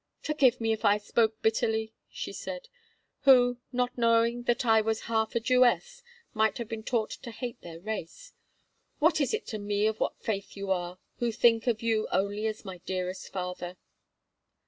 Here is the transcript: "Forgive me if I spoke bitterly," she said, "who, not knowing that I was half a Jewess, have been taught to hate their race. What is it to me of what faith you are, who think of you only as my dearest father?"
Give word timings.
"Forgive 0.23 0.59
me 0.59 0.71
if 0.71 0.83
I 0.83 0.97
spoke 0.97 1.43
bitterly," 1.43 1.93
she 2.09 2.33
said, 2.33 2.69
"who, 3.19 3.59
not 3.71 3.95
knowing 3.99 4.41
that 4.49 4.65
I 4.65 4.81
was 4.81 5.01
half 5.01 5.35
a 5.35 5.39
Jewess, 5.39 6.01
have 6.35 6.67
been 6.67 6.81
taught 6.81 7.11
to 7.11 7.29
hate 7.29 7.61
their 7.61 7.79
race. 7.79 8.33
What 8.97 9.21
is 9.21 9.31
it 9.31 9.45
to 9.49 9.59
me 9.59 9.85
of 9.85 9.99
what 9.99 10.17
faith 10.19 10.57
you 10.57 10.71
are, 10.71 10.97
who 11.19 11.31
think 11.31 11.67
of 11.67 11.83
you 11.83 12.07
only 12.11 12.47
as 12.47 12.65
my 12.65 12.79
dearest 12.79 13.31
father?" 13.31 13.77